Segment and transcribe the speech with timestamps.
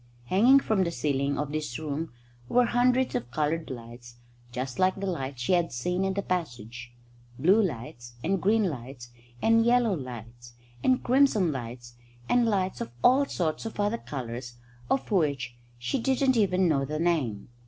[0.25, 2.11] Hanging from the ceiling of this room
[2.49, 4.15] were hundreds of coloured lights
[4.51, 6.95] just like the lights that she had seen in the passage
[7.37, 9.11] blue lights, and green lights,
[9.43, 10.53] and yellow lights,
[10.83, 14.57] and crimson lights, and lights of all sorts of other colours
[14.89, 17.49] of which she didn't even know the name.